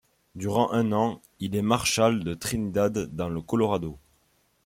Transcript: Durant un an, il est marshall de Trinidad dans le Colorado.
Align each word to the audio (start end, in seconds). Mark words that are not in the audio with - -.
Durant 0.33 0.71
un 0.71 0.93
an, 0.93 1.21
il 1.39 1.55
est 1.55 1.61
marshall 1.61 2.23
de 2.23 2.33
Trinidad 2.33 3.15
dans 3.15 3.29
le 3.29 3.39
Colorado. 3.39 3.99